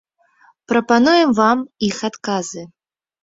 [0.71, 1.57] Прапануем вам
[1.89, 2.61] іх адказы.